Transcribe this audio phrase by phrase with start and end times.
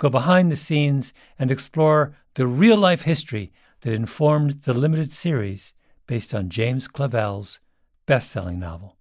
[0.00, 5.74] go behind the scenes, and explore the real life history that informed the limited series
[6.06, 7.60] based on James Clavell's
[8.06, 8.96] best selling novel.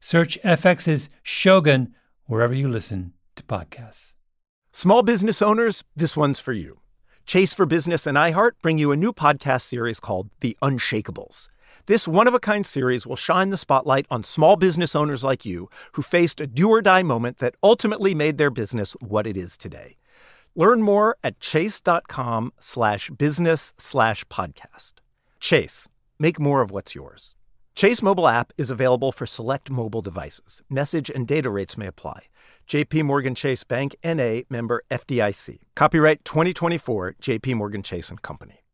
[0.00, 1.94] Search FX's Shogun
[2.26, 4.12] wherever you listen to podcasts.
[4.70, 6.78] Small business owners, this one's for you.
[7.24, 11.48] Chase for Business and iHeart bring you a new podcast series called The Unshakables.
[11.86, 15.46] This one of a kind series will shine the spotlight on small business owners like
[15.46, 19.34] you who faced a do or die moment that ultimately made their business what it
[19.34, 19.96] is today.
[20.58, 24.94] Learn more at chase.com slash business slash podcast.
[25.38, 27.36] Chase, make more of what's yours.
[27.76, 30.60] Chase mobile app is available for select mobile devices.
[30.68, 32.24] Message and data rates may apply.
[32.66, 35.60] JP Morgan Chase Bank NA member FDIC.
[35.76, 38.64] Copyright 2024 JP Morgan Chase and Company.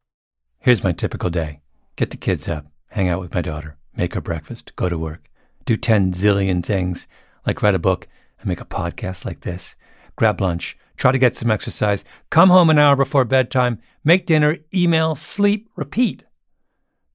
[0.61, 1.61] Here's my typical day.
[1.97, 5.29] Get the kids up, hang out with my daughter, make her breakfast, go to work,
[5.67, 7.07] do 10 zillion things
[7.47, 8.09] like write a book
[8.41, 9.77] and make a podcast like this,
[10.17, 14.59] grab lunch, try to get some exercise, come home an hour before bedtime, make dinner,
[14.73, 16.25] email, sleep, repeat.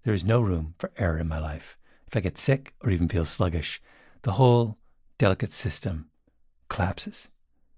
[0.04, 1.78] There is no room for error in my life.
[2.08, 3.82] If I get sick or even feel sluggish,
[4.24, 4.78] the whole
[5.18, 6.10] delicate system
[6.70, 7.30] collapses.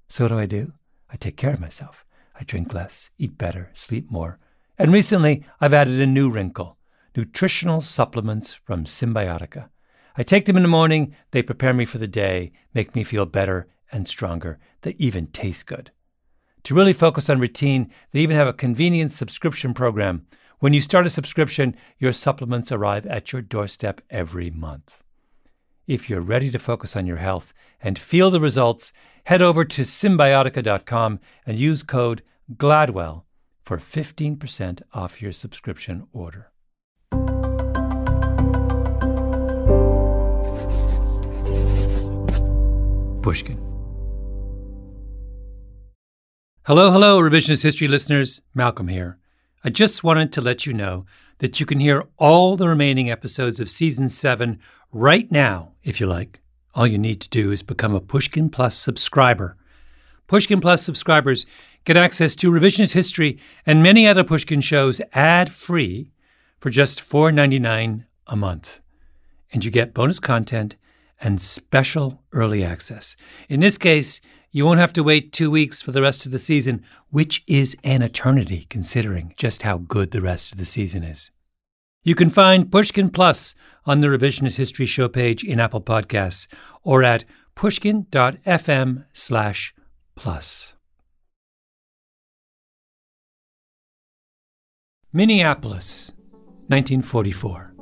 [0.08, 0.74] So what do I do?
[1.10, 2.06] I take care of myself.
[2.40, 4.40] I drink less, eat better, sleep more.
[4.78, 6.78] And recently, I've added a new wrinkle
[7.16, 9.70] nutritional supplements from Symbiotica.
[10.16, 13.26] I take them in the morning, they prepare me for the day, make me feel
[13.26, 14.60] better and stronger.
[14.82, 15.92] They even taste good.
[16.64, 20.26] To really focus on routine, they even have a convenient subscription program
[20.62, 25.04] when you start a subscription, your supplements arrive at your doorstep every month.
[25.88, 27.52] If you're ready to focus on your health
[27.82, 28.94] and feel the results,
[29.24, 32.22] head over to Symbiotica.com and use code
[32.58, 33.26] GLADWELL
[33.64, 36.52] for 15% off your subscription order.
[43.24, 43.71] Pushkin.
[46.66, 48.44] Hello, hello, revisionist history listeners.
[48.54, 49.18] Malcolm here.
[49.64, 51.08] I just wanted to let you know
[51.40, 54.60] that you can hear all the remaining episodes of Season 7
[54.92, 56.40] right now, if you like.
[56.76, 59.58] All you need to do is become a Pushkin Plus subscriber.
[60.28, 61.48] Pushkin Plus subscribers
[61.84, 66.12] get access to revisionist history and many other Pushkin shows ad free
[66.60, 68.82] for just $4.99 a month.
[69.52, 70.76] And you get bonus content
[71.20, 73.16] and special early access.
[73.50, 76.40] In this case, you won't have to wait two weeks for the rest of the
[76.40, 81.32] season, which is an eternity considering just how good the rest of the season is.
[82.04, 86.48] You can find Pushkin Plus on the Revisionist History Show page in Apple Podcasts
[86.84, 87.26] or at
[87.56, 89.74] pushkin.fm slash
[90.16, 90.74] plus.
[95.14, 96.12] Minneapolis,
[96.68, 97.76] 1944.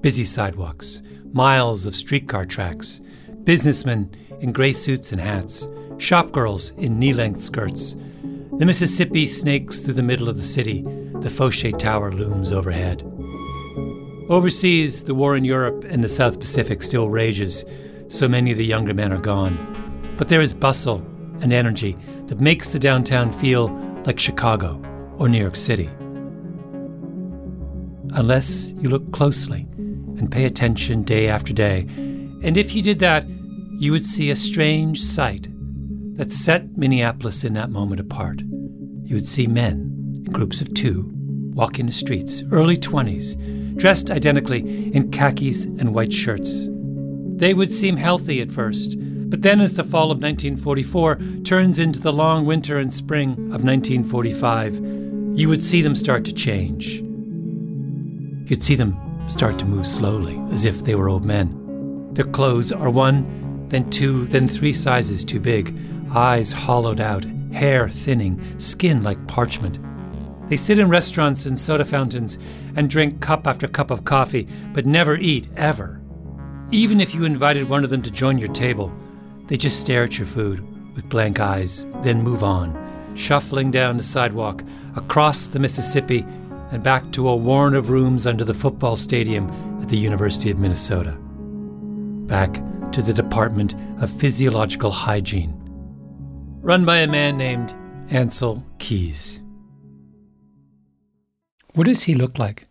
[0.00, 1.02] Busy sidewalks,
[1.32, 3.00] miles of streetcar tracks,
[3.44, 5.66] businessmen in gray suits and hats,
[5.98, 7.96] shopgirls in knee length skirts.
[8.58, 10.82] The Mississippi snakes through the middle of the city.
[10.82, 13.02] The Foshay Tower looms overhead.
[14.28, 17.64] Overseas, the war in Europe and the South Pacific still rages.
[18.08, 20.14] So many of the younger men are gone.
[20.16, 20.98] But there is bustle
[21.40, 23.68] and energy that makes the downtown feel
[24.04, 24.82] like Chicago
[25.18, 25.88] or New York City.
[28.14, 29.66] Unless you look closely
[30.18, 31.86] and pay attention day after day.
[32.42, 35.48] And if you did that, you would see a strange sight
[36.18, 38.42] that set Minneapolis in that moment apart.
[39.04, 41.10] You would see men in groups of two
[41.54, 46.68] walking the streets, early 20s, dressed identically in khakis and white shirts.
[47.36, 48.96] They would seem healthy at first,
[49.30, 53.64] but then as the fall of 1944 turns into the long winter and spring of
[53.64, 54.76] 1945,
[55.36, 57.00] you would see them start to change.
[58.48, 58.96] You'd see them
[59.28, 62.08] start to move slowly, as if they were old men.
[62.14, 65.76] Their clothes are one, then two, then three sizes too big,
[66.14, 69.78] eyes hollowed out, hair thinning, skin like parchment.
[70.48, 72.38] They sit in restaurants and soda fountains
[72.76, 76.00] and drink cup after cup of coffee, but never eat, ever.
[76.70, 78.92] Even if you invited one of them to join your table,
[79.46, 80.64] they just stare at your food
[80.94, 84.62] with blank eyes, then move on, shuffling down the sidewalk,
[84.96, 86.24] across the Mississippi,
[86.70, 89.48] and back to a warren of rooms under the football stadium
[89.80, 91.16] at the University of Minnesota.
[92.26, 92.62] Back
[92.92, 95.57] to the Department of Physiological Hygiene
[96.60, 97.74] run by a man named
[98.10, 99.42] Ancel Keys.
[101.74, 102.66] What does he look like?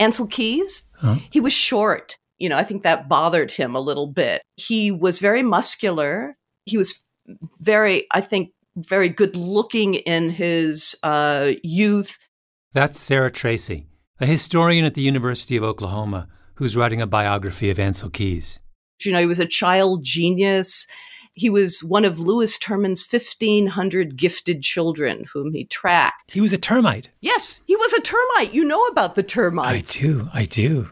[0.00, 0.84] Ancel Keys?
[0.98, 1.16] Huh?
[1.30, 2.16] He was short.
[2.38, 4.42] You know, I think that bothered him a little bit.
[4.56, 6.34] He was very muscular.
[6.64, 7.04] He was
[7.60, 12.18] very, I think, very good looking in his uh, youth.
[12.72, 13.88] That's Sarah Tracy,
[14.20, 18.58] a historian at the University of Oklahoma who's writing a biography of Ancel Keys.
[19.04, 20.86] You know, he was a child genius.
[21.34, 26.32] He was one of Lewis Terman's 1,500 gifted children whom he tracked.
[26.32, 27.10] He was a termite.
[27.20, 28.54] Yes, he was a termite.
[28.54, 29.96] You know about the termites.
[29.96, 30.90] I do, I do.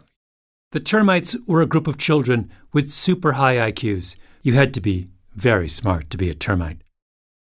[0.73, 4.17] The termites were a group of children with super high IQs.
[4.43, 6.83] You had to be very smart to be a termite.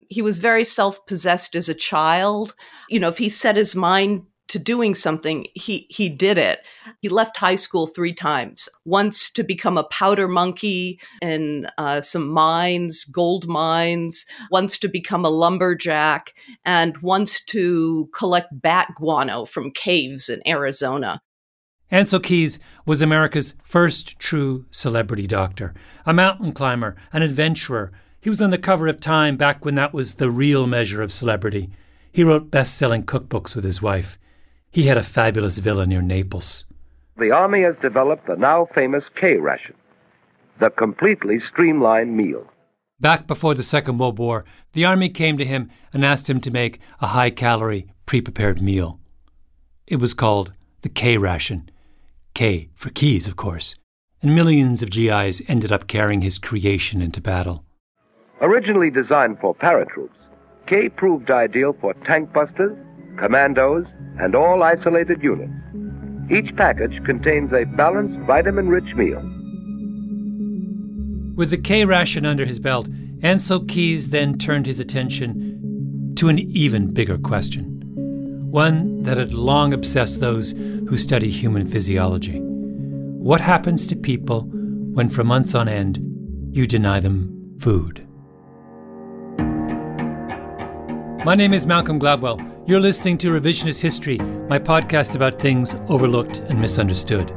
[0.07, 2.55] He was very self possessed as a child.
[2.89, 6.67] You know, if he set his mind to doing something, he he did it.
[7.01, 8.69] He left high school three times.
[8.85, 14.25] Once to become a powder monkey in uh, some mines, gold mines.
[14.51, 16.33] Once to become a lumberjack,
[16.63, 21.21] and once to collect bat guano from caves in Arizona.
[21.91, 25.73] Ancel Keys was America's first true celebrity doctor,
[26.05, 27.91] a mountain climber, an adventurer.
[28.19, 31.13] He was on the cover of Time back when that was the real measure of
[31.13, 31.69] celebrity.
[32.11, 34.17] He wrote best selling cookbooks with his wife.
[34.75, 36.65] He had a fabulous villa near Naples.
[37.17, 39.73] The Army has developed the now famous K ration,
[40.59, 42.45] the completely streamlined meal.
[42.99, 44.43] Back before the Second World War,
[44.73, 48.61] the Army came to him and asked him to make a high calorie, pre prepared
[48.61, 48.99] meal.
[49.87, 50.51] It was called
[50.81, 51.69] the K ration.
[52.33, 53.77] K for Keys, of course.
[54.21, 57.63] And millions of GIs ended up carrying his creation into battle.
[58.41, 60.19] Originally designed for paratroops,
[60.67, 62.77] K proved ideal for tank busters,
[63.17, 63.85] commandos,
[64.19, 65.51] and all isolated units.
[66.31, 69.21] Each package contains a balanced, vitamin rich meal.
[71.35, 72.89] With the K ration under his belt,
[73.19, 77.81] Ancel Keys then turned his attention to an even bigger question.
[78.51, 82.39] One that had long obsessed those who study human physiology.
[82.39, 84.43] What happens to people
[84.93, 85.99] when, for months on end,
[86.55, 88.04] you deny them food?
[91.25, 92.39] My name is Malcolm Gladwell.
[92.67, 97.29] You're listening to Revisionist History, my podcast about things overlooked and misunderstood.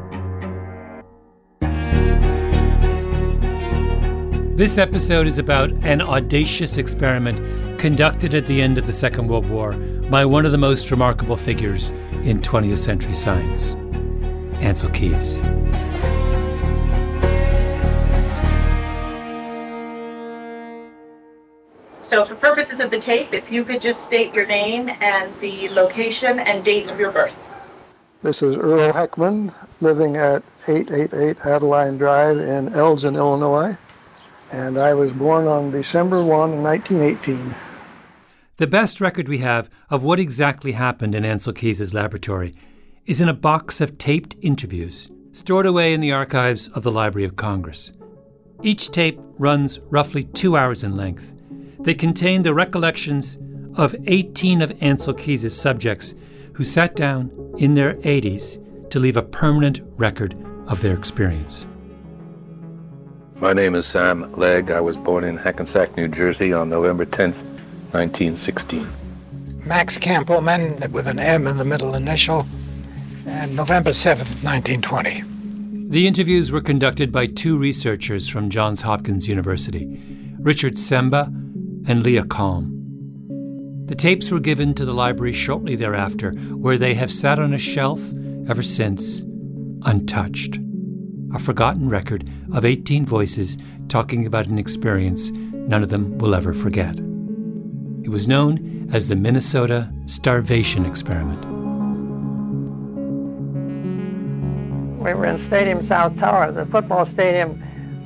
[4.59, 9.49] This episode is about an audacious experiment conducted at the end of the Second World
[9.49, 9.73] War
[10.11, 11.89] by one of the most remarkable figures
[12.25, 13.73] in 20th century science,
[14.61, 15.39] Ancel Keys.
[22.09, 25.69] So for purposes of the tape, if you could just state your name and the
[25.69, 27.37] location and date of your birth.
[28.23, 29.53] This is Earl Heckman,
[29.83, 33.77] living at 888 Adeline Drive in Elgin, Illinois.
[34.51, 37.55] And I was born on December 1, 1918.
[38.57, 42.55] The best record we have of what exactly happened in Ancel Keys' laboratory
[43.05, 47.27] is in a box of taped interviews stored away in the archives of the Library
[47.27, 47.93] of Congress.
[48.63, 51.35] Each tape runs roughly two hours in length
[51.89, 53.39] they contain the recollections
[53.77, 56.15] of 18 of Ancel Keys' subjects
[56.53, 60.35] who sat down in their 80s to leave a permanent record
[60.67, 61.67] of their experience.
[63.37, 64.71] My name is Sam Legg.
[64.71, 67.41] I was born in Hackensack, New Jersey on November 10th,
[67.95, 68.87] 1916.
[69.65, 72.47] Max Kampelman with an M in the middle initial,
[73.25, 75.25] and November 7th, 1920.
[75.89, 79.99] The interviews were conducted by two researchers from Johns Hopkins University,
[80.39, 81.33] Richard Semba
[81.87, 82.75] and Leah Kalm.
[83.87, 87.59] The tapes were given to the library shortly thereafter, where they have sat on a
[87.59, 88.03] shelf
[88.49, 89.21] ever since,
[89.83, 90.59] untouched.
[91.35, 93.57] A forgotten record of 18 voices
[93.89, 96.99] talking about an experience none of them will ever forget.
[98.03, 101.45] It was known as the Minnesota Starvation Experiment.
[105.03, 107.63] We were in Stadium South Tower, the football stadium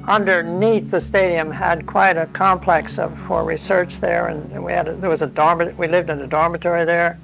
[0.09, 4.95] underneath the stadium had quite a complex of, for research there, and we had a,
[4.97, 5.75] there was a dormitory.
[5.77, 7.19] We lived in a dormitory there.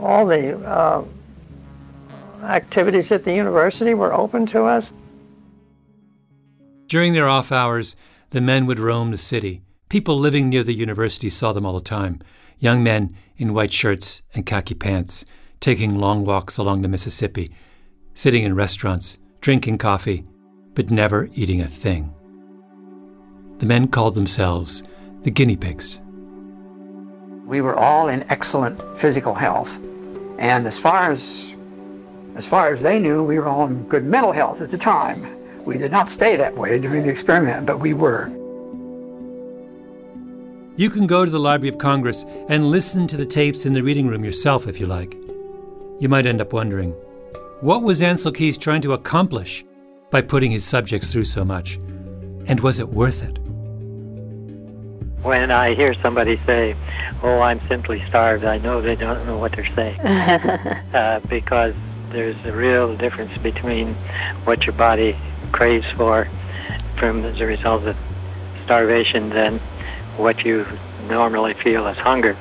[0.00, 1.04] All the uh,
[2.42, 4.92] activities at the university were open to us.
[6.86, 7.96] During their off hours,
[8.30, 9.62] the men would roam the city.
[9.88, 12.20] People living near the university saw them all the time.
[12.58, 15.24] Young men in white shirts and khaki pants,
[15.60, 17.50] taking long walks along the Mississippi,
[18.14, 20.24] sitting in restaurants, drinking coffee,
[20.76, 22.14] but never eating a thing.
[23.58, 24.84] The men called themselves
[25.22, 25.98] the guinea pigs.
[27.46, 29.76] We were all in excellent physical health,
[30.38, 31.52] and as far as
[32.36, 35.24] as far as they knew, we were all in good mental health at the time.
[35.64, 38.28] We did not stay that way during the experiment, but we were.
[40.76, 43.82] You can go to the Library of Congress and listen to the tapes in the
[43.82, 45.16] reading room yourself if you like.
[45.98, 46.90] You might end up wondering
[47.62, 49.64] what was Ancel Keys trying to accomplish
[50.10, 51.74] by putting his subjects through so much?
[52.46, 53.38] And was it worth it?
[55.22, 56.76] When I hear somebody say,
[57.22, 59.98] Oh, I'm simply starved, I know they don't know what they're saying.
[60.00, 61.74] uh, because
[62.10, 63.94] there's a real difference between
[64.44, 65.16] what your body
[65.52, 66.28] craves for
[66.96, 67.96] from as a result of
[68.64, 69.58] starvation than
[70.16, 70.66] what you
[71.08, 72.36] normally feel as hunger.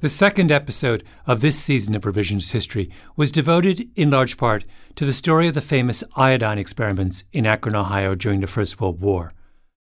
[0.00, 5.06] The second episode of this season of Revisionist History was devoted in large part to
[5.06, 9.32] the story of the famous iodine experiments in Akron, Ohio during the First World War.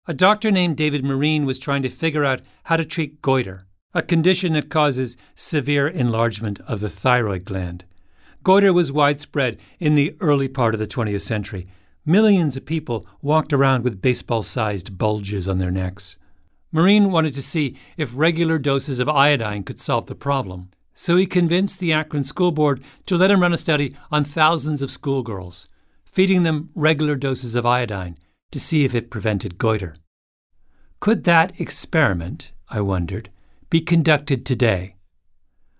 [0.06, 4.00] A doctor named David Marine was trying to figure out how to treat goiter, a
[4.00, 7.84] condition that causes severe enlargement of the thyroid gland.
[8.44, 11.66] Goiter was widespread in the early part of the 20th century.
[12.04, 16.16] Millions of people walked around with baseball sized bulges on their necks.
[16.72, 21.26] Marine wanted to see if regular doses of iodine could solve the problem, so he
[21.26, 25.68] convinced the Akron School Board to let him run a study on thousands of schoolgirls,
[26.04, 28.16] feeding them regular doses of iodine
[28.50, 29.96] to see if it prevented goiter.
[31.00, 33.30] Could that experiment, I wondered,
[33.70, 34.96] be conducted today?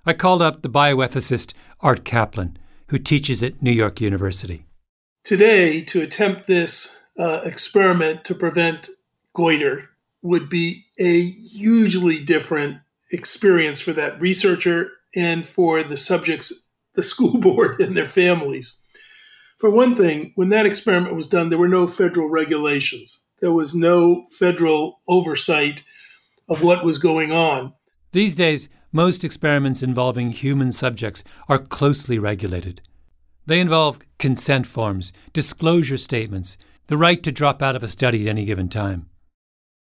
[0.04, 2.56] I called up the bioethicist Art Caplan,
[2.88, 4.66] who teaches at New York University.
[5.24, 8.88] Today, to attempt this uh, experiment to prevent
[9.34, 9.90] goiter
[10.26, 12.78] would be a hugely different
[13.10, 18.80] experience for that researcher and for the subjects, the school board, and their families.
[19.58, 23.24] For one thing, when that experiment was done, there were no federal regulations.
[23.40, 25.82] There was no federal oversight
[26.48, 27.72] of what was going on.
[28.12, 32.82] These days, most experiments involving human subjects are closely regulated.
[33.46, 36.56] They involve consent forms, disclosure statements,
[36.88, 39.08] the right to drop out of a study at any given time.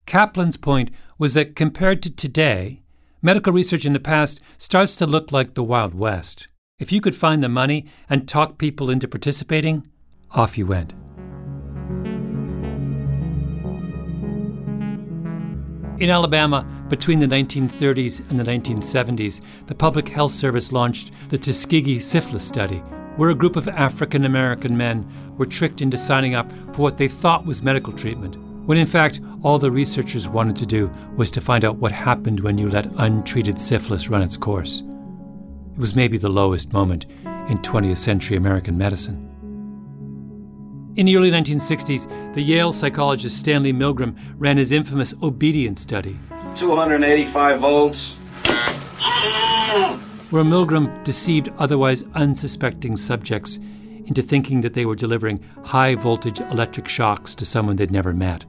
[0.06, 2.82] Caplan's point was that compared to today,
[3.22, 6.48] medical research in the past starts to look like the Wild West.
[6.78, 9.88] If you could find the money and talk people into participating,
[10.32, 10.92] off you went.
[16.00, 22.00] In Alabama, between the 1930s and the 1970s, the Public Health Service launched the Tuskegee
[22.00, 22.78] Syphilis Study,
[23.16, 25.08] where a group of African American men
[25.38, 29.20] were tricked into signing up for what they thought was medical treatment, when in fact
[29.42, 32.86] all the researchers wanted to do was to find out what happened when you let
[32.96, 34.82] untreated syphilis run its course.
[35.74, 37.06] It was maybe the lowest moment
[37.48, 39.30] in 20th century American medicine.
[40.96, 46.16] In the early 1960s, the Yale psychologist Stanley Milgram ran his infamous obedience study.
[46.56, 48.12] 285 volts.
[50.30, 53.58] Where Milgram deceived otherwise unsuspecting subjects
[54.06, 58.44] into thinking that they were delivering high voltage electric shocks to someone they'd never met.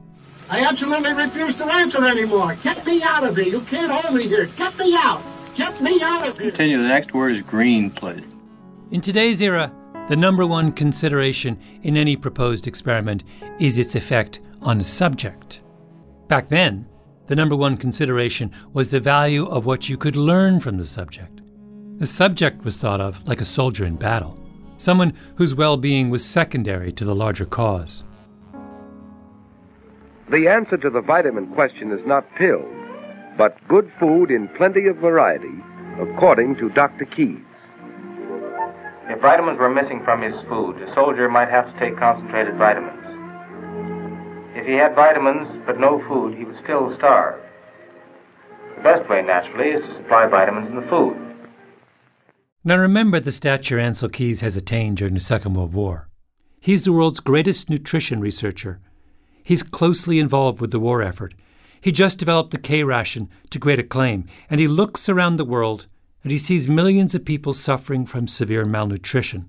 [0.48, 2.54] I absolutely refuse to answer anymore.
[2.62, 3.46] Get me out of here.
[3.46, 4.46] You can't hold me here.
[4.56, 5.20] Get me out.
[5.56, 6.50] Get me out of here.
[6.50, 6.78] Continue.
[6.78, 8.22] The next word is green, please.
[8.92, 9.72] In today's era,
[10.08, 13.24] the number one consideration in any proposed experiment
[13.58, 15.62] is its effect on the subject.
[16.28, 16.86] Back then,
[17.26, 21.40] the number one consideration was the value of what you could learn from the subject.
[21.98, 24.38] The subject was thought of like a soldier in battle,
[24.76, 28.04] someone whose well being was secondary to the larger cause.
[30.28, 32.66] The answer to the vitamin question is not pills,
[33.38, 35.62] but good food in plenty of variety,
[36.00, 37.04] according to Dr.
[37.04, 37.38] Keys.
[39.08, 43.06] If vitamins were missing from his food, a soldier might have to take concentrated vitamins.
[44.56, 47.40] If he had vitamins but no food, he would still starve.
[48.76, 51.16] The best way, naturally, is to supply vitamins in the food.
[52.64, 56.08] Now remember the stature Ancel Keys has attained during the Second World War.
[56.58, 58.80] He's the world's greatest nutrition researcher.
[59.46, 61.32] He's closely involved with the war effort.
[61.80, 65.86] He just developed the K ration to great acclaim, and he looks around the world
[66.24, 69.48] and he sees millions of people suffering from severe malnutrition.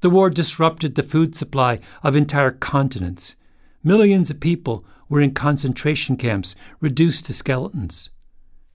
[0.00, 3.36] The war disrupted the food supply of entire continents.
[3.84, 8.08] Millions of people were in concentration camps, reduced to skeletons.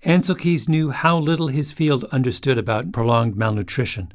[0.04, 4.14] Ancel Keys knew how little his field understood about prolonged malnutrition.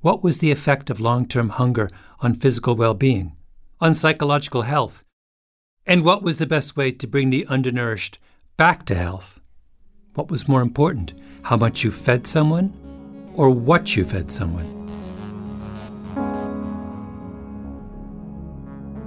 [0.00, 1.90] What was the effect of long term hunger
[2.20, 3.34] on physical well being,
[3.80, 5.02] on psychological health?
[5.86, 8.18] And what was the best way to bring the undernourished
[8.56, 9.40] back to health?
[10.14, 12.76] What was more important, how much you fed someone
[13.34, 14.76] or what you fed someone?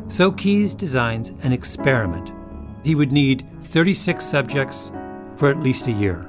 [0.10, 2.32] So Keys designs an experiment.
[2.84, 4.92] He would need 36 subjects
[5.38, 6.27] for at least a year.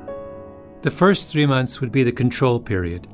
[0.82, 3.08] The first three months would be the control period.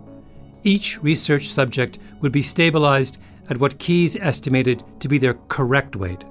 [0.64, 3.18] Each research subject would be stabilized
[3.48, 6.24] at what Keys estimated to be their correct weight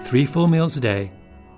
[0.00, 1.10] three full meals a day,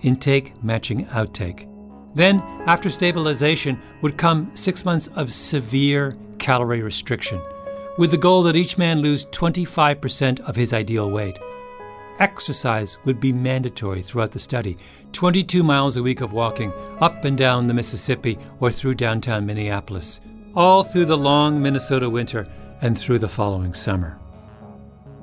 [0.02, 1.66] intake matching outtake.
[2.14, 7.40] Then, after stabilization, would come six months of severe calorie restriction,
[7.98, 11.38] with the goal that each man lose 25% of his ideal weight.
[12.18, 14.76] Exercise would be mandatory throughout the study
[15.12, 20.20] 22 miles a week of walking up and down the Mississippi or through downtown Minneapolis,
[20.54, 22.46] all through the long Minnesota winter
[22.82, 24.18] and through the following summer.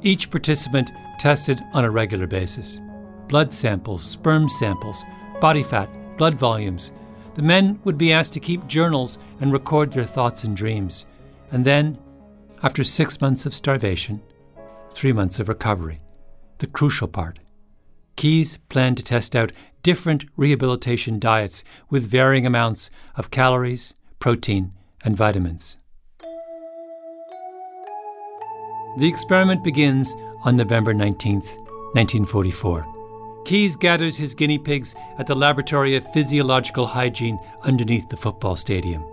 [0.02, 2.80] Each participant tested on a regular basis
[3.28, 5.04] blood samples, sperm samples,
[5.40, 6.92] body fat, blood volumes.
[7.36, 11.06] The men would be asked to keep journals and record their thoughts and dreams.
[11.52, 11.98] And then,
[12.64, 14.22] after six months of starvation,
[14.92, 16.02] three months of recovery,
[16.58, 17.40] the crucial part.
[18.16, 19.52] Keys planned to test out
[19.84, 25.78] different rehabilitation diets with varying amounts of calories, protein, and vitamins.
[28.98, 32.97] The experiment begins on November 19, 1944.
[33.48, 39.06] Keys gathers his guinea pigs at the Laboratory of Physiological Hygiene underneath the football stadium.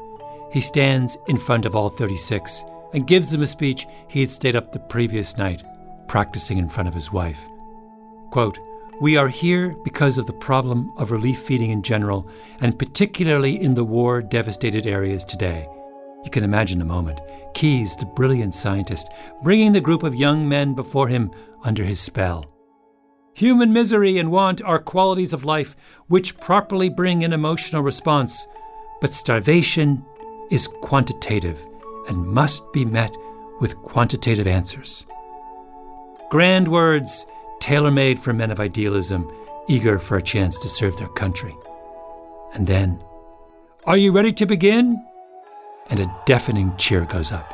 [0.50, 2.64] He stands in front of all 36
[2.94, 5.62] and gives them a speech he had stayed up the previous night,
[6.08, 7.48] practicing in front of his wife.
[8.30, 8.58] Quote,
[9.00, 12.28] we are here because of the problem of relief feeding in general,
[12.60, 15.68] and particularly in the war devastated areas today.
[16.24, 17.20] You can imagine the moment.
[17.54, 19.12] Keys, the brilliant scientist,
[19.44, 21.30] bringing the group of young men before him
[21.62, 22.46] under his spell.
[23.34, 25.76] Human misery and want are qualities of life
[26.06, 28.46] which properly bring an emotional response,
[29.00, 30.04] but starvation
[30.50, 31.66] is quantitative
[32.08, 33.10] and must be met
[33.60, 35.04] with quantitative answers.
[36.30, 37.26] Grand words,
[37.60, 39.30] tailor made for men of idealism,
[39.68, 41.56] eager for a chance to serve their country.
[42.52, 43.02] And then,
[43.84, 45.04] Are you ready to begin?
[45.90, 47.53] And a deafening cheer goes up.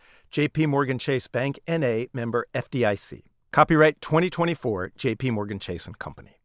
[0.31, 3.23] JP Morgan Chase Bank NA member FDIC.
[3.51, 6.39] Copyright 2024 JP Morgan Chase and Company.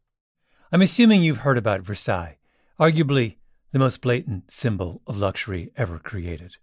[0.73, 2.37] I'm assuming you've heard about Versailles,
[2.77, 3.37] arguably
[3.71, 6.57] the most blatant symbol of luxury ever created.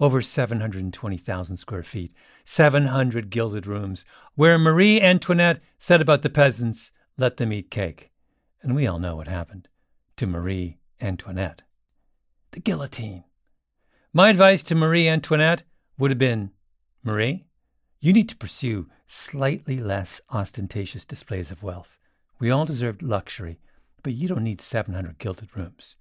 [0.00, 2.14] Over 720,000 square feet,
[2.46, 8.10] 700 gilded rooms, where Marie Antoinette said about the peasants, let them eat cake.
[8.62, 9.68] And we all know what happened
[10.16, 11.60] to Marie Antoinette.
[12.52, 13.24] The guillotine.
[14.14, 15.64] My advice to Marie Antoinette
[15.98, 16.50] would have been
[17.04, 17.44] Marie,
[18.00, 21.98] you need to pursue slightly less ostentatious displays of wealth.
[22.38, 23.58] We all deserve luxury,
[24.04, 25.96] but you don't need 700 gilded rooms.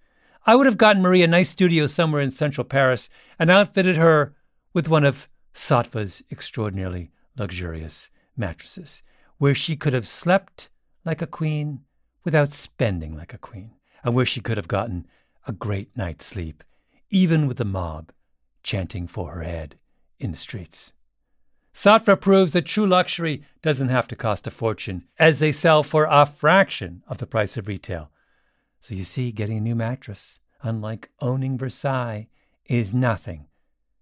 [0.46, 3.10] I would have gotten Marie a nice studio somewhere in central Paris
[3.40, 4.36] and outfitted her
[4.74, 9.02] with one of Saatva's extraordinarily luxurious mattresses,
[9.38, 10.70] where she could have slept
[11.04, 11.82] like a queen
[12.24, 13.72] without spending like a queen,
[14.04, 15.08] and where she could have gotten
[15.48, 16.64] a great night's sleep,
[17.10, 18.12] even with the mob
[18.62, 19.78] chanting for her head
[20.22, 20.94] in the streets.
[21.74, 26.06] Saatva proves that true luxury doesn't have to cost a fortune, as they sell for
[26.10, 28.12] a fraction of the price of retail.
[28.80, 32.28] So you see, getting a new mattress, unlike owning Versailles,
[32.66, 33.48] is nothing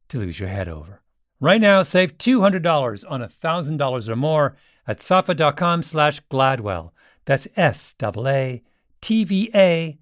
[0.10, 1.02] to lose your head over.
[1.40, 4.56] Right now, save $200 on $1,000 or more
[4.88, 6.92] at saatva.com slash Gladwell.
[7.26, 8.00] That's S-A-A-T-V-A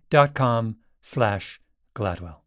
[0.10, 1.60] dot com slash
[1.96, 2.47] Gladwell.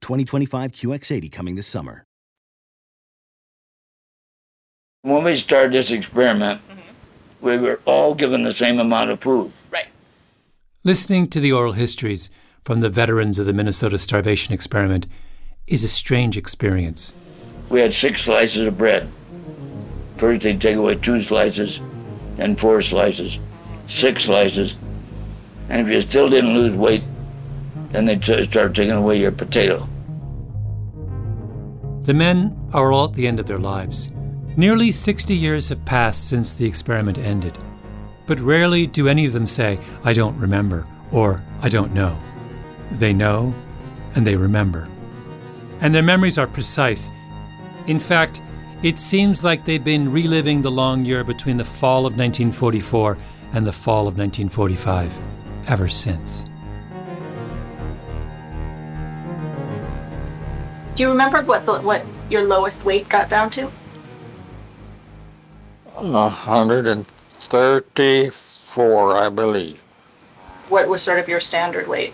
[0.00, 2.04] 2025 QX80 coming this summer.
[5.02, 6.80] When we started this experiment, mm-hmm.
[7.46, 9.50] we were all given the same amount of food.
[9.70, 9.88] Right.
[10.84, 12.30] Listening to the oral histories
[12.64, 15.06] from the veterans of the Minnesota starvation experiment
[15.66, 17.14] is a strange experience.
[17.70, 19.08] We had six slices of bread.
[20.18, 21.80] First, they'd take away two slices,
[22.36, 23.38] then four slices,
[23.86, 24.74] six slices.
[25.70, 27.02] And if you still didn't lose weight,
[27.90, 29.88] then they'd t- start taking away your potato.
[32.02, 34.10] The men are all at the end of their lives.
[34.56, 37.56] Nearly 60 years have passed since the experiment ended.
[38.26, 42.16] But rarely do any of them say, I don't remember, or I don't know.
[42.92, 43.54] They know,
[44.14, 44.88] and they remember.
[45.80, 47.10] And their memories are precise.
[47.86, 48.40] In fact,
[48.82, 53.18] it seems like they've been reliving the long year between the fall of 1944
[53.52, 55.16] and the fall of 1945
[55.66, 56.44] ever since.
[61.00, 63.72] Do you remember what the, what your lowest weight got down to?
[65.96, 69.78] Hundred and thirty-four, I believe.
[70.68, 72.12] What was sort of your standard weight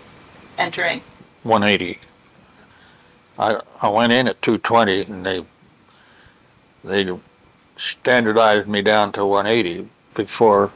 [0.57, 1.01] entering?
[1.43, 1.99] One eighty.
[3.37, 5.43] I I went in at two twenty, and they
[6.85, 7.19] they
[7.75, 10.71] standardized me down to one eighty before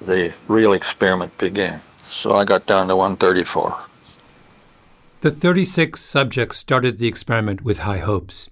[0.00, 1.82] the real experiment began.
[2.08, 3.78] So I got down to one thirty-four.
[5.22, 8.48] The 36 subjects started the experiment with high hopes.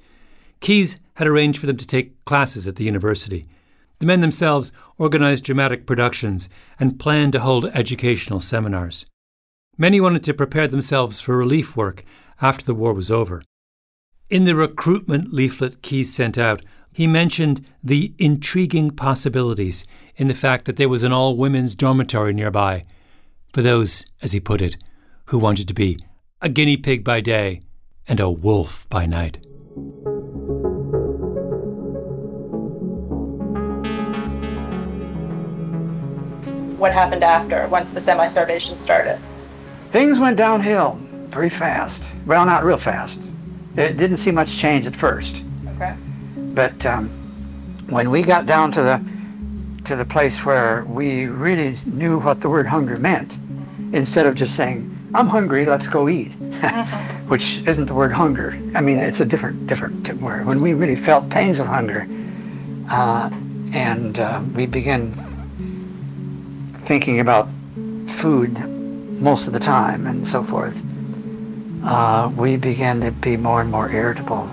[0.61, 3.47] Keys had arranged for them to take classes at the university.
[4.01, 9.07] The men themselves organized dramatic productions and planned to hold educational seminars.
[9.79, 12.05] Many wanted to prepare themselves for relief work
[12.43, 13.43] after the war was over.
[14.29, 20.67] In the recruitment leaflet Keys sent out, he mentioned the intriguing possibilities in the fact
[20.67, 22.85] that there was an all women's dormitory nearby
[23.55, 24.77] for those, as he put it,
[25.27, 25.99] who wanted to be
[26.41, 27.61] a guinea pig by day
[28.07, 29.39] and a wolf by night.
[36.79, 39.19] What happened after, once the semi starvation started?
[39.91, 41.01] Things went downhill
[41.33, 42.01] pretty fast.
[42.25, 43.19] Well, not real fast.
[43.77, 45.43] It didn't see much change at first.
[45.75, 45.97] Okay.
[46.37, 47.09] But um,
[47.89, 49.05] when we got down to the
[49.87, 53.39] to the place where we really knew what the word hunger meant,
[53.93, 56.33] instead of just saying, "I'm hungry, let's go eat,"
[57.29, 58.59] which isn't the word hunger.
[58.75, 60.47] I mean, it's a different different word.
[60.47, 62.07] When we really felt pains of hunger,
[62.91, 63.31] uh,
[63.73, 65.13] and uh, we began
[66.85, 67.49] thinking about
[68.09, 68.59] food
[69.21, 70.83] most of the time and so forth,
[71.85, 74.49] uh, we began to be more and more irritable.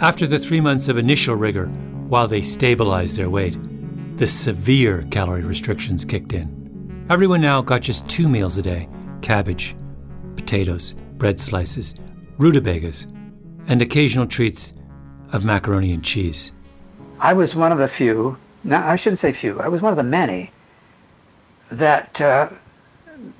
[0.00, 1.66] After the three months of initial rigor,
[2.08, 3.56] while they stabilized their weight,
[4.16, 7.06] the severe calorie restrictions kicked in.
[7.08, 8.88] Everyone now got just two meals a day
[9.22, 9.74] cabbage,
[10.36, 11.94] potatoes, bread slices,
[12.38, 13.06] rutabagas,
[13.66, 14.72] and occasional treats
[15.32, 16.52] of macaroni and cheese.
[17.20, 19.96] I was one of the few, no, I shouldn't say few, I was one of
[19.96, 20.50] the many
[21.70, 22.48] that uh,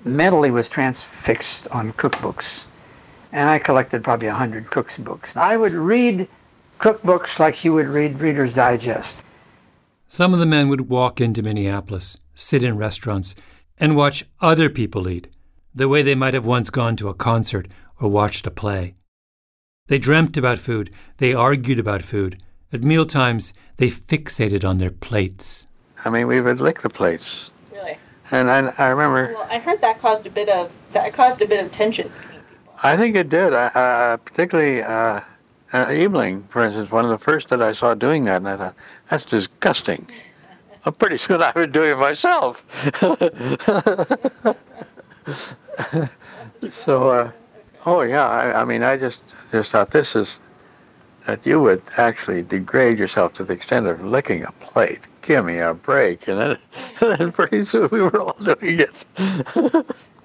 [0.04, 2.64] mentally was transfixed on cookbooks.
[3.32, 5.36] And I collected probably a hundred cooks books.
[5.36, 6.28] I would read
[6.78, 9.24] cookbooks like you would read Reader's Digest.
[10.08, 13.34] Some of the men would walk into Minneapolis, sit in restaurants,
[13.78, 15.28] and watch other people eat,
[15.74, 17.68] the way they might have once gone to a concert
[18.00, 18.94] or watched a play.
[19.88, 22.40] They dreamt about food, they argued about food.
[22.72, 25.66] At mealtimes, they fixated on their plates.
[26.04, 27.50] I mean, we would lick the plates.
[27.72, 27.98] Really?
[28.30, 31.46] And I, I remember, Well, I heard that caused a bit of that caused a
[31.46, 32.10] bit of tension.
[32.82, 33.52] I think it did.
[33.52, 35.20] I, uh, particularly uh,
[35.72, 38.56] uh, Ebeling, for instance, one of the first that I saw doing that, and I
[38.56, 38.74] thought,
[39.08, 40.08] that's disgusting.
[40.82, 42.64] Well, pretty soon I would do it myself.
[46.70, 47.32] so, uh,
[47.86, 50.40] oh yeah, I, I mean, I just just thought this is
[51.26, 55.00] that you would actually degrade yourself to the extent of licking a plate.
[55.22, 56.58] Give me a break, and then,
[57.00, 59.04] and then pretty soon we were all doing it.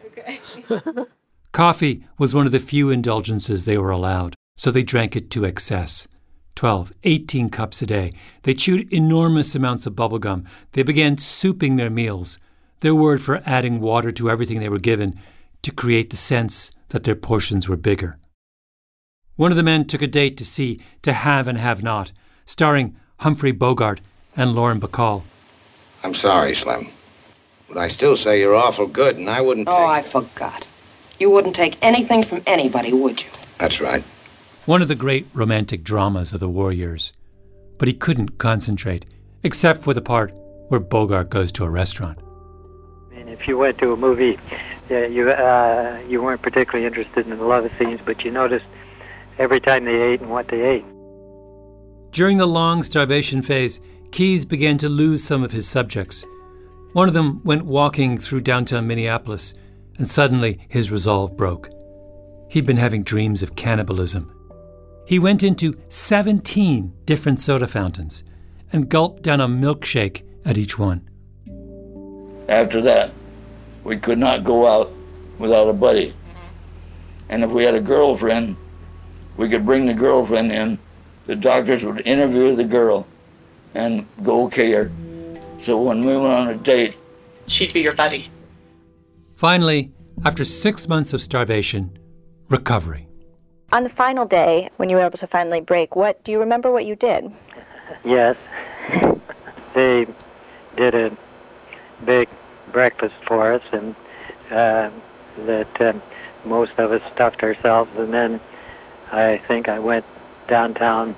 [0.06, 0.40] Okay.
[1.52, 5.46] Coffee was one of the few indulgences they were allowed, so they drank it to
[5.46, 6.08] excess.
[6.56, 8.14] 12, 18 cups a day.
[8.44, 10.46] They chewed enormous amounts of bubble gum.
[10.72, 12.40] They began souping their meals,
[12.82, 15.20] their word for adding water to everything they were given
[15.62, 18.18] to create the sense that their portions were bigger.
[19.36, 22.12] One of the men took a date to see To Have and Have Not,
[22.46, 24.00] starring Humphrey Bogart
[24.36, 25.24] and Lauren Bacall.
[26.04, 26.90] I'm sorry, Slim.
[27.68, 29.68] But I still say you're awful good, and I wouldn't.
[29.68, 30.66] Oh, I forgot.
[31.18, 33.30] You wouldn't take anything from anybody, would you?
[33.60, 34.04] That's right.
[34.66, 37.14] One of the great romantic dramas of the war years.
[37.78, 39.06] But he couldn't concentrate,
[39.44, 40.34] except for the part
[40.70, 42.20] where Bogart goes to a restaurant.
[43.16, 44.38] Mean, if you went to a movie,
[44.90, 48.66] yeah, you uh, you weren't particularly interested in the love scenes, but you noticed
[49.38, 50.86] every time they ate and what they ate.
[52.12, 53.80] During the long starvation phase,
[54.12, 56.26] Keys began to lose some of his subjects.
[56.94, 59.54] One of them went walking through downtown Minneapolis,
[59.98, 61.70] and suddenly his resolve broke.
[62.50, 64.32] He'd been having dreams of cannibalism.
[65.06, 68.24] He went into 17 different soda fountains
[68.72, 71.10] and gulped down a milkshake at each one.
[72.48, 73.12] After that,
[73.84, 74.92] we could not go out
[75.40, 76.10] without a buddy.
[76.10, 76.48] Mm-hmm.
[77.30, 78.56] And if we had a girlfriend,
[79.38, 80.80] we could bring the girlfriend in.
[81.26, 83.08] The doctors would interview the girl
[83.74, 84.92] and go okay her.
[85.58, 86.96] So when we went on a date,
[87.48, 88.30] she'd be your buddy.
[89.36, 89.92] Finally,
[90.24, 91.98] after six months of starvation,
[92.50, 93.08] recovery.
[93.74, 96.72] On the final day, when you were able to finally break, what do you remember
[96.72, 97.32] what you did?
[98.04, 98.38] Yes.
[99.74, 100.08] they
[100.78, 101.18] did a
[102.04, 102.28] big
[102.72, 103.96] breakfast for us, and
[104.52, 104.90] uh,
[105.46, 105.94] that uh,
[106.46, 107.92] most of us stuffed ourselves.
[107.98, 108.40] And then
[109.12, 110.06] I think I went
[110.48, 111.16] downtown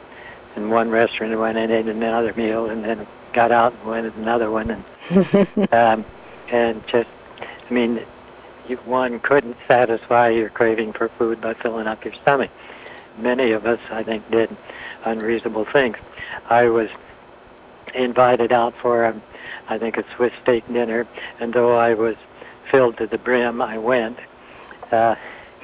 [0.55, 4.13] in one restaurant and went and ate another meal, and then got out and went
[4.13, 6.05] to another one, and um,
[6.49, 7.09] and just,
[7.41, 8.01] I mean,
[8.67, 12.49] you, one couldn't satisfy your craving for food by filling up your stomach.
[13.17, 14.55] Many of us, I think, did
[15.03, 15.97] unreasonable things.
[16.49, 16.89] I was
[17.93, 19.21] invited out for, a,
[19.69, 21.06] I think, a Swiss steak dinner,
[21.39, 22.15] and though I was
[22.71, 24.17] filled to the brim, I went
[24.91, 25.15] uh,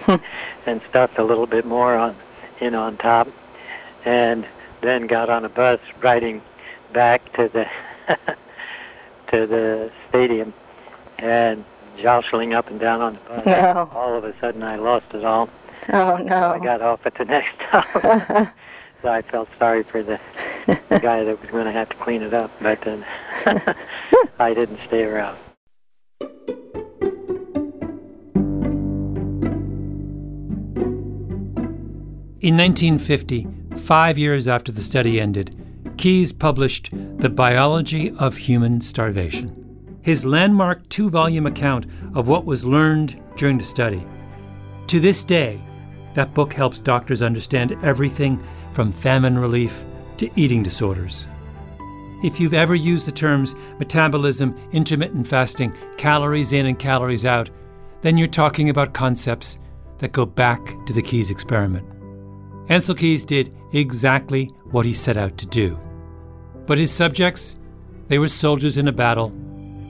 [0.66, 2.16] and stuffed a little bit more on
[2.60, 3.28] in on top,
[4.06, 4.46] and
[4.82, 6.42] then got on a bus riding
[6.92, 7.68] back to the
[9.28, 10.54] to the stadium,
[11.18, 11.64] and
[11.98, 13.46] jostling up and down on the bus.
[13.46, 13.90] No.
[13.94, 15.50] All of a sudden, I lost it all.
[15.90, 16.52] Oh no!
[16.52, 17.88] I got off at the next stop,
[19.02, 20.20] so I felt sorry for the
[20.90, 23.06] guy that was going to have to clean it up, but then
[24.40, 25.38] I didn't stay around.
[32.42, 33.48] In 1950,
[33.78, 35.56] five years after the study ended,
[35.98, 42.66] Keys published The Biology of Human Starvation, his landmark two volume account of what was
[42.66, 44.06] learned during the study.
[44.88, 45.62] To this day,
[46.16, 49.86] that book helps doctors understand everything from famine relief
[50.24, 51.28] to eating disorders.
[52.24, 57.50] If you've ever used the terms metabolism, intermittent fasting, calories in and calories out,
[58.02, 59.60] then you're talking about concepts
[60.00, 61.86] that go back to the Keys experiment.
[62.68, 65.78] Ancel Keys did exactly what he set out to do.
[66.66, 67.58] But his subjects,
[68.08, 69.30] they were soldiers in a battle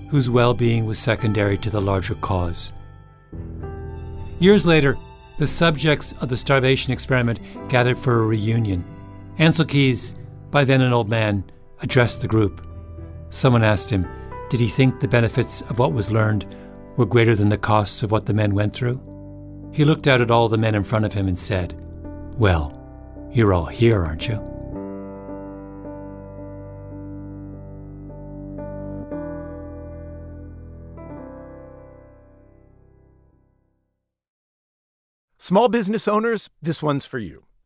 [0.10, 2.74] whose well being was secondary to the larger cause.
[4.40, 4.98] Years later,
[5.38, 8.84] the subjects of the starvation experiment gathered for a reunion.
[9.40, 10.16] Ancel Keys,
[10.54, 11.44] by then an old man,
[11.82, 12.66] addressed the group.
[13.32, 14.08] Someone asked him,
[14.50, 16.46] did he think the benefits of what was learned
[16.96, 19.02] were greater than the costs of what the men went through?
[19.74, 21.76] He looked out at all the men in front of him and said,
[22.38, 22.72] Well,
[23.32, 24.36] you're all here, aren't you?
[35.40, 37.44] Small business owners, this one's for you.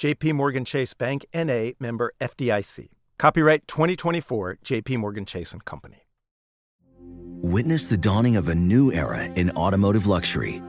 [0.00, 2.88] JP Morgan Chase Bank NA member FDIC.
[3.18, 6.06] Copyright 2024 JP Morgan Chase and Company.
[7.42, 10.62] Witness the dawning of a new era in automotive luxury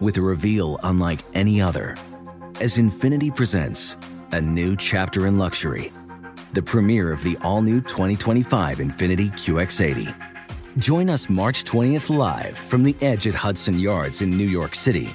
[0.00, 1.96] with a reveal unlike any other
[2.60, 3.96] as Infiniti presents
[4.32, 5.90] a new chapter in luxury.
[6.52, 10.14] The premiere of the all new 2025 Infiniti QX80.
[10.76, 15.14] Join us March 20th live from the edge at Hudson Yards in New York City,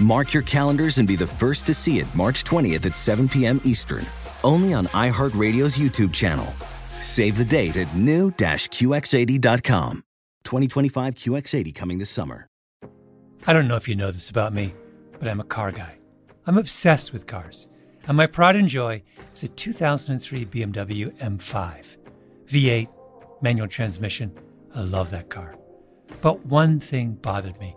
[0.00, 3.60] Mark your calendars and be the first to see it March 20th at 7 p.m.
[3.64, 4.04] Eastern,
[4.42, 6.46] only on iHeartRadio's YouTube channel.
[7.00, 10.04] Save the date at new-QX80.com.
[10.44, 12.48] 2025 QX80 coming this summer.
[13.46, 14.74] I don't know if you know this about me,
[15.18, 15.96] but I'm a car guy.
[16.46, 17.68] I'm obsessed with cars,
[18.06, 19.02] and my pride and joy
[19.34, 21.84] is a 2003 BMW M5.
[22.46, 22.88] V8,
[23.42, 24.32] manual transmission.
[24.74, 25.56] I love that car.
[26.20, 27.76] But one thing bothered me.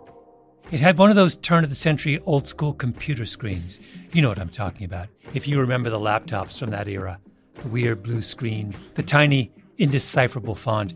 [0.70, 3.80] It had one of those turn of the century old school computer screens.
[4.12, 5.08] You know what I'm talking about.
[5.32, 7.18] If you remember the laptops from that era,
[7.54, 10.92] the weird blue screen, the tiny, indecipherable font.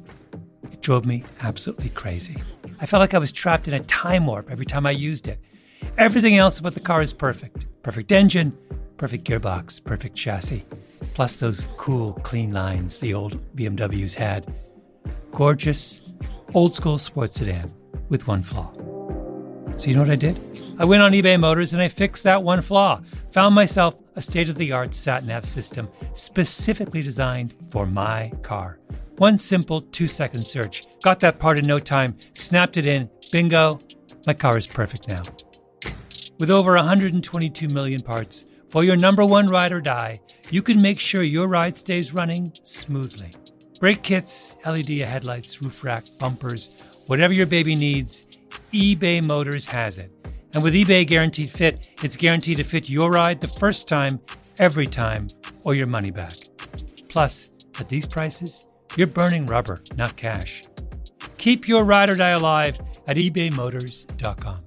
[0.70, 2.36] It drove me absolutely crazy.
[2.80, 5.40] I felt like I was trapped in a time warp every time I used it.
[5.96, 8.56] Everything else about the car is perfect perfect engine,
[8.98, 10.66] perfect gearbox, perfect chassis,
[11.14, 14.54] plus those cool, clean lines the old BMWs had.
[15.30, 16.02] Gorgeous,
[16.52, 17.72] old school sports sedan
[18.10, 18.70] with one flaw.
[19.76, 20.38] So, you know what I did?
[20.78, 23.00] I went on eBay Motors and I fixed that one flaw.
[23.32, 28.78] Found myself a state of the art sat nav system specifically designed for my car.
[29.18, 30.84] One simple two second search.
[31.02, 33.80] Got that part in no time, snapped it in, bingo,
[34.26, 35.22] my car is perfect now.
[36.38, 40.98] With over 122 million parts, for your number one ride or die, you can make
[40.98, 43.30] sure your ride stays running smoothly.
[43.80, 48.26] Brake kits, LED headlights, roof rack, bumpers, whatever your baby needs,
[48.72, 50.10] eBay Motors has it.
[50.54, 54.18] And with eBay Guaranteed Fit, it's guaranteed to fit your ride the first time,
[54.58, 55.28] every time,
[55.62, 56.36] or your money back.
[57.08, 58.64] Plus, at these prices,
[58.96, 60.62] you're burning rubber, not cash.
[61.36, 64.64] Keep your ride or die alive at ebaymotors.com.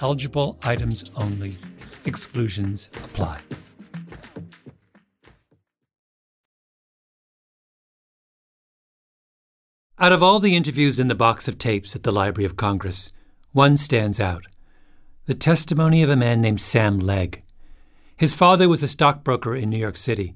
[0.00, 1.58] Eligible items only.
[2.06, 3.38] Exclusions apply.
[9.98, 13.12] Out of all the interviews in the box of tapes at the Library of Congress,
[13.52, 14.46] one stands out
[15.26, 17.44] the testimony of a man named Sam Legg.
[18.16, 20.34] His father was a stockbroker in New York City.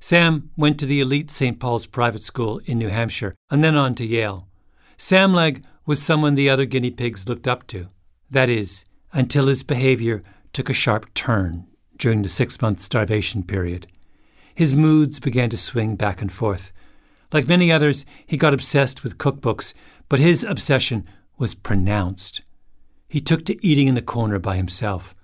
[0.00, 1.60] Sam went to the elite St.
[1.60, 4.48] Paul's private school in New Hampshire and then on to Yale.
[4.96, 7.86] Sam Legg was someone the other guinea pigs looked up to.
[8.28, 10.20] That is, until his behavior
[10.52, 13.86] took a sharp turn during the six month starvation period.
[14.54, 16.72] His moods began to swing back and forth.
[17.32, 19.74] Like many others, he got obsessed with cookbooks,
[20.08, 21.06] but his obsession
[21.38, 22.42] was pronounced.
[23.14, 25.14] He took to eating in the corner by himself.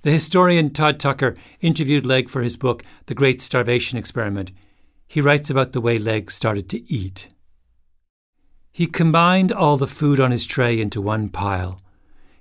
[0.00, 4.50] The historian Todd Tucker interviewed Legg for his book, The Great Starvation Experiment.
[5.06, 7.28] He writes about the way Legg started to eat.
[8.72, 11.78] He combined all the food on his tray into one pile.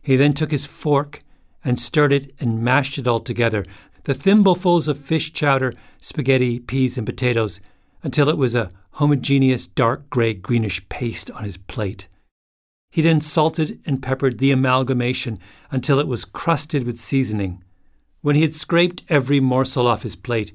[0.02, 1.20] He then took his fork
[1.63, 3.67] and stirred it and mashed it all together,
[4.06, 7.62] the thimblefuls of fish chowder, spaghetti, peas, and potatoes,
[8.02, 12.08] until it was a homogeneous dark gray greenish paste on his plate.
[12.91, 15.39] He then salted and peppered the amalgamation
[15.71, 17.63] until it was crusted with seasoning.
[18.19, 20.51] When he had scraped every morsel off his plate,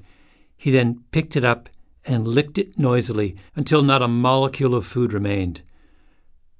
[0.55, 1.67] he then picked it up
[2.05, 5.61] and licked it noisily until not a molecule of food remained.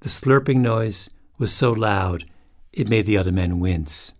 [0.02, 2.26] The slurping noise was so loud
[2.74, 4.14] it made the other men wince.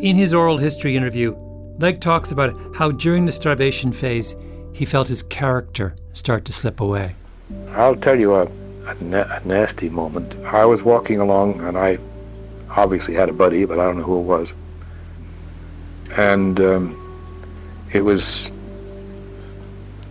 [0.00, 1.36] In his oral history interview,
[1.78, 4.34] Legg talks about how during the starvation phase
[4.72, 7.14] he felt his character start to slip away.
[7.70, 8.48] I'll tell you a,
[8.86, 10.34] a, na- a nasty moment.
[10.44, 11.98] I was walking along and I
[12.70, 14.54] obviously had a buddy, but I don't know who it was.
[16.16, 18.50] And um, it was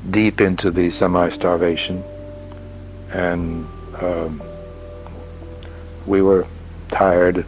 [0.10, 2.04] deep into the semi-starvation,
[3.12, 3.66] and
[4.02, 4.42] um,
[6.06, 6.46] we were
[6.90, 7.46] tired.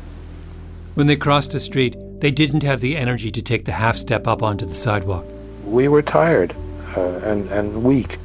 [0.94, 4.28] When they crossed the street, they didn't have the energy to take the half step
[4.28, 5.26] up onto the sidewalk.
[5.66, 6.56] We were tired
[6.96, 8.18] uh, and, and weak.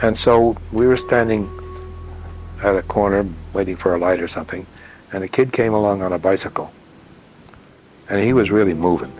[0.00, 1.50] And so we were standing
[2.62, 4.66] at a corner waiting for a light or something,
[5.12, 6.72] and a kid came along on a bicycle.
[8.08, 9.12] And he was really moving,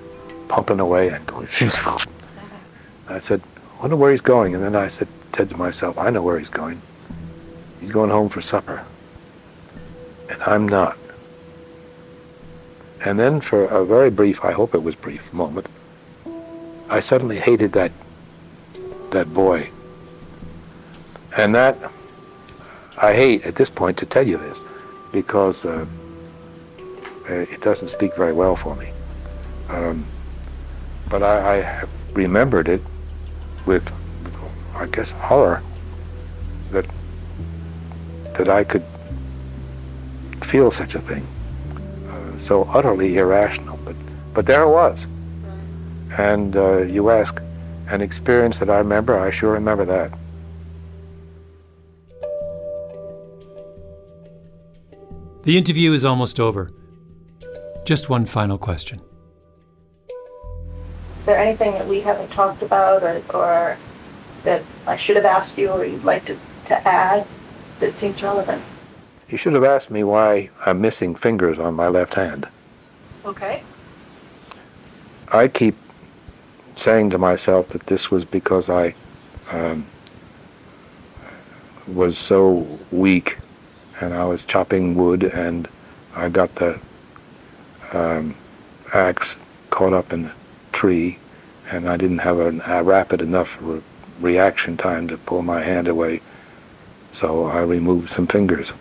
[0.48, 1.48] pumping away and going.
[3.08, 3.40] I said,
[3.78, 4.54] I wonder where he's going.
[4.54, 6.80] And then I said, said to myself, I know where he's going.
[7.80, 8.84] He's going home for supper.
[10.28, 10.96] And I'm not.
[13.04, 15.66] And then for a very brief, I hope it was brief, moment,
[16.90, 17.92] I suddenly hated that
[19.10, 19.70] that boy.
[21.36, 21.76] And that,
[23.02, 24.60] I hate at this point to tell you this,
[25.12, 25.86] because uh,
[27.28, 28.90] uh it doesn't speak very well for me.
[29.68, 30.04] Um,
[31.08, 32.82] but I, I remembered it
[33.66, 33.90] with,
[34.74, 35.62] I guess, horror
[36.70, 36.86] that
[38.34, 38.84] that I could
[40.42, 41.26] feel such a thing.
[42.08, 43.96] Uh, so utterly irrational, but
[44.34, 45.06] but there it was.
[46.18, 47.40] And uh, you ask,
[47.90, 50.12] an experience that I remember, I sure remember that.
[55.50, 56.70] The interview is almost over.
[57.84, 59.00] Just one final question.
[60.08, 63.76] Is there anything that we haven't talked about or, or
[64.44, 66.36] that I should have asked you or you'd like to,
[66.66, 67.26] to add
[67.80, 68.62] that seems relevant?
[69.28, 72.46] You should have asked me why I'm missing fingers on my left hand.
[73.24, 73.64] Okay.
[75.32, 75.74] I keep
[76.76, 78.94] saying to myself that this was because I
[79.50, 79.84] um,
[81.88, 83.36] was so weak
[84.00, 85.68] and I was chopping wood and
[86.14, 86.78] I got the
[87.92, 88.34] um,
[88.92, 89.36] axe
[89.70, 90.32] caught up in the
[90.72, 91.18] tree
[91.70, 93.82] and I didn't have a, a rapid enough re
[94.20, 96.20] reaction time to pull my hand away
[97.10, 98.72] so I removed some fingers.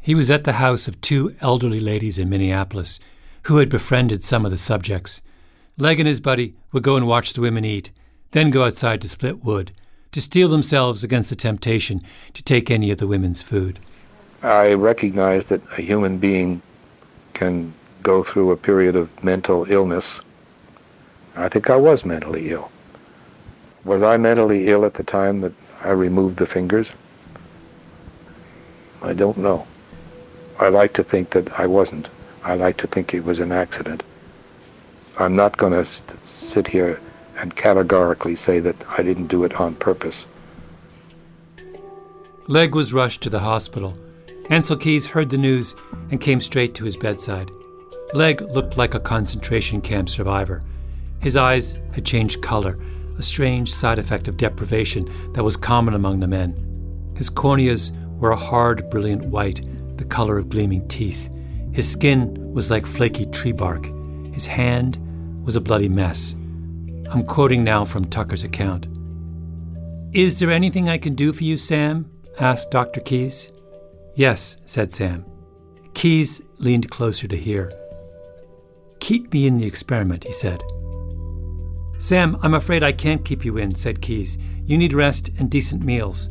[0.00, 3.00] He was at the house of two elderly ladies in Minneapolis
[3.44, 5.20] who had befriended some of the subjects.
[5.76, 7.90] Legg and his buddy would go and watch the women eat,
[8.30, 9.72] then go outside to split wood,
[10.14, 12.00] to steel themselves against the temptation
[12.34, 13.80] to take any of the women's food.
[14.44, 16.62] I recognize that a human being
[17.32, 20.20] can go through a period of mental illness.
[21.34, 22.70] I think I was mentally ill.
[23.84, 25.52] Was I mentally ill at the time that
[25.82, 26.92] I removed the fingers?
[29.02, 29.66] I don't know.
[30.60, 32.08] I like to think that I wasn't.
[32.44, 34.04] I like to think it was an accident.
[35.18, 37.00] I'm not going to sit here
[37.38, 40.26] and categorically say that I didn't do it on purpose.
[42.46, 43.96] Legg was rushed to the hospital.
[44.50, 45.74] Ancel Keys heard the news
[46.10, 47.50] and came straight to his bedside.
[48.12, 50.62] Legg looked like a concentration camp survivor.
[51.20, 52.78] His eyes had changed color,
[53.18, 57.12] a strange side effect of deprivation that was common among the men.
[57.16, 59.62] His corneas were a hard, brilliant white,
[59.96, 61.30] the color of gleaming teeth.
[61.72, 63.86] His skin was like flaky tree bark.
[64.32, 64.98] His hand
[65.44, 66.36] was a bloody mess.
[67.10, 68.86] I'm quoting now from Tucker's account.
[70.12, 72.10] Is there anything I can do for you, Sam?
[72.38, 73.00] asked Dr.
[73.00, 73.52] Keys.
[74.14, 75.24] Yes, said Sam.
[75.94, 77.72] Keys leaned closer to hear.
[79.00, 80.62] Keep me in the experiment, he said.
[81.98, 84.38] Sam, I'm afraid I can't keep you in, said Keys.
[84.64, 86.30] You need rest and decent meals.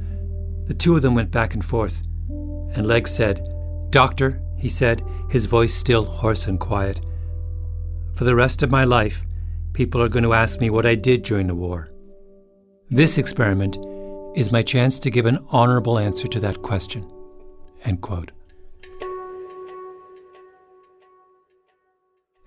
[0.68, 2.02] The two of them went back and forth.
[2.30, 3.48] And Legg said,
[3.90, 7.02] Doctor, he said, his voice still hoarse and quiet,
[8.14, 9.26] for the rest of my life,
[9.74, 11.90] people are going to ask me what I did during the war.
[12.90, 13.78] This experiment
[14.36, 17.12] is my chance to give an honorable answer to that question.
[17.84, 18.32] End quote.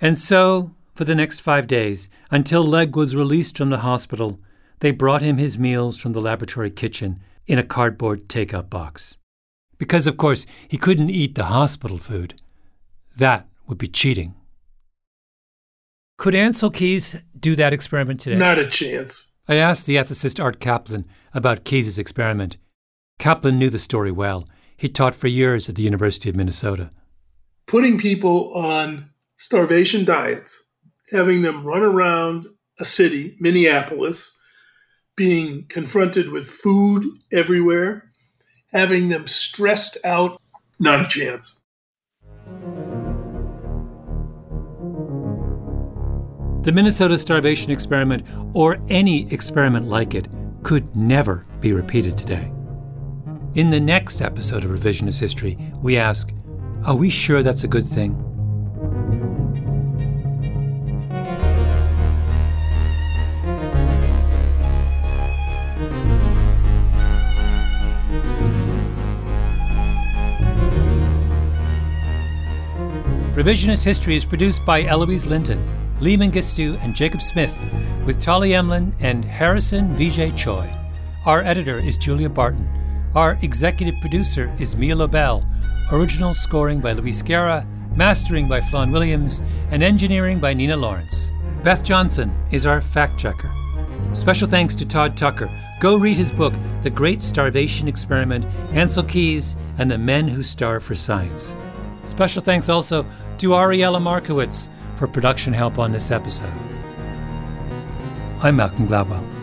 [0.00, 4.38] And so, for the next five days, until Legg was released from the hospital,
[4.80, 9.18] they brought him his meals from the laboratory kitchen in a cardboard take-out box.
[9.78, 12.40] Because, of course, he couldn't eat the hospital food.
[13.16, 14.34] That would be cheating.
[16.18, 18.36] Could Ancel Keys do that experiment today?
[18.36, 19.34] Not a chance.
[19.48, 21.04] I asked the ethicist Art Caplan
[21.34, 22.56] about Keys's experiment.
[23.20, 24.48] Caplan knew the story well.
[24.76, 26.90] He taught for years at the University of Minnesota.
[27.66, 30.68] Putting people on starvation diets,
[31.10, 32.46] having them run around
[32.78, 34.36] a city, Minneapolis,
[35.16, 38.10] being confronted with food everywhere,
[38.72, 40.40] having them stressed out,
[40.78, 41.62] not a chance.
[46.66, 50.26] The Minnesota starvation experiment, or any experiment like it,
[50.64, 52.50] could never be repeated today.
[53.54, 56.32] In the next episode of Revisionist History, we ask
[56.84, 58.16] Are we sure that's a good thing?
[73.36, 77.56] Revisionist History is produced by Eloise Linton, Lee Mengistu, and Jacob Smith,
[78.04, 80.70] with Tali Emlin and Harrison Vijay Choi.
[81.24, 82.68] Our editor is Julia Barton.
[83.14, 85.42] Our executive producer is Mia Lobel.
[85.90, 89.40] Original scoring by Luis Guerra, mastering by Flawn Williams,
[89.70, 91.32] and engineering by Nina Lawrence.
[91.62, 93.50] Beth Johnson is our fact checker.
[94.12, 95.48] Special thanks to Todd Tucker.
[95.80, 100.84] Go read his book, The Great Starvation Experiment Ancel Keys and the Men Who Starve
[100.84, 101.54] for Science.
[102.04, 103.06] Special thanks also
[103.38, 106.52] to Ariella Markowitz for production help on this episode.
[108.42, 109.20] I'm Malcolm Gladwell.
[109.20, 109.36] Gladwell.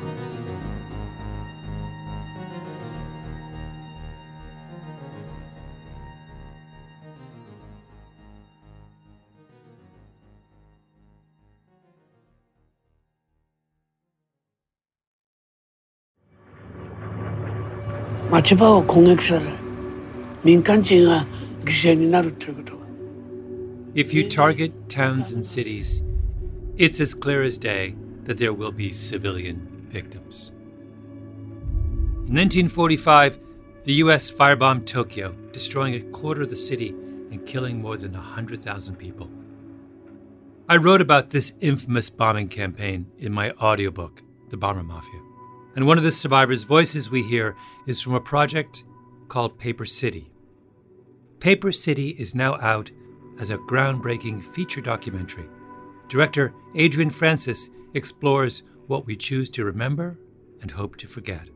[18.33, 19.45] 町場を攻撃され
[20.43, 21.23] 民間人が
[21.65, 22.82] 犠牲になるということ
[23.95, 26.01] if you target towns and cities,
[26.77, 30.51] it's as clear as day that there will be civilian victims.
[32.25, 33.37] In 1945,
[33.83, 38.95] the US firebombed Tokyo, destroying a quarter of the city and killing more than 100,000
[38.95, 39.29] people.
[40.67, 45.21] I wrote about this infamous bombing campaign in my audiobook, The Bomber Mafia.
[45.75, 48.85] And one of the survivors' voices we hear is from a project
[49.27, 50.31] called Paper City.
[51.39, 52.89] Paper City is now out
[53.39, 55.47] as a groundbreaking feature documentary.
[56.07, 60.19] Director Adrian Francis explores what we choose to remember
[60.61, 61.47] and hope to forget.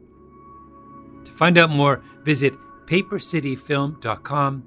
[1.25, 2.53] To find out more, visit
[2.86, 4.63] papercityfilm.com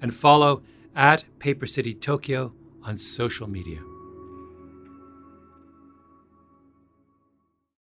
[0.00, 0.62] and follow
[0.94, 2.52] at Paper City Tokyo
[2.82, 3.80] on social media.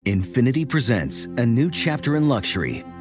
[0.05, 2.83] Infiniti presents a new chapter in luxury,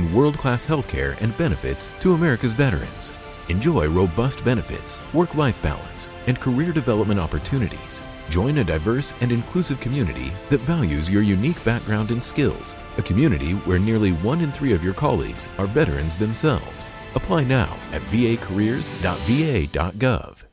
[0.00, 3.12] world-class healthcare and benefits to America's veterans.
[3.48, 8.02] Enjoy robust benefits, work-life balance, and career development opportunities.
[8.30, 12.74] Join a diverse and inclusive community that values your unique background and skills.
[12.98, 16.90] A community where nearly one in three of your colleagues are veterans themselves.
[17.14, 20.43] Apply now at vacareers.va.gov.